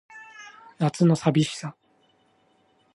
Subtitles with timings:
[0.79, 1.75] 夏の淋しさ